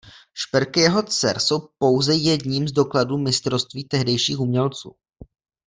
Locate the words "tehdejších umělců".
3.83-4.95